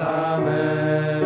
[0.00, 1.19] Amen.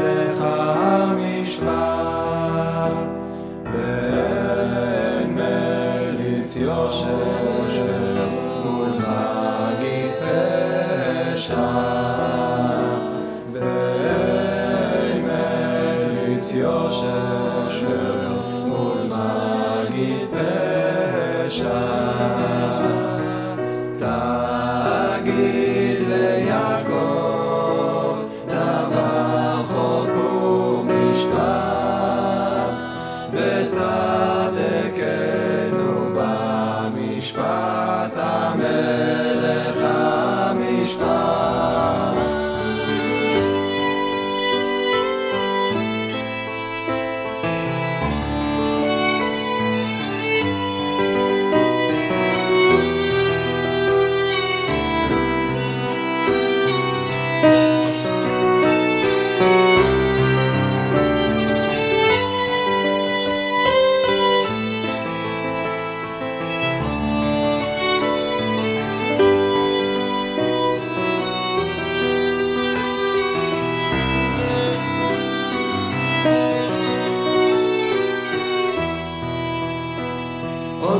[40.98, 41.23] manchmal.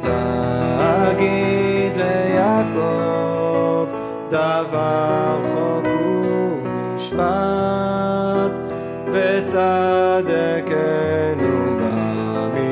[0.02, 3.86] תגיד ליעקב
[4.30, 8.54] דבר חוק ומשפט
[9.12, 11.47] וצדקנו